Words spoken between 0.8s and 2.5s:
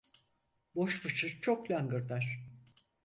fıçı çok langırdar.